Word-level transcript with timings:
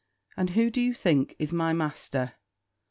And 0.35 0.49
who, 0.57 0.71
do 0.71 0.81
you 0.81 0.95
think, 0.95 1.35
is 1.37 1.53
my 1.53 1.73
master? 1.73 2.33